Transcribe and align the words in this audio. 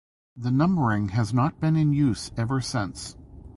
The 0.35 0.49
numbering 0.49 1.09
has 1.09 1.31
not 1.31 1.59
been 1.59 1.75
in 1.75 1.93
use 1.93 2.31
ever 2.35 2.59
since. 2.59 3.15